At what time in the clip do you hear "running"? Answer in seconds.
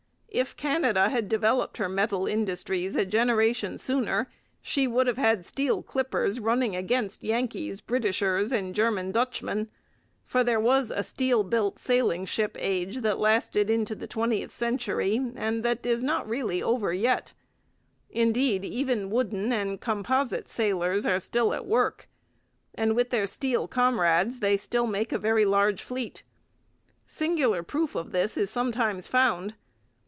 6.39-6.73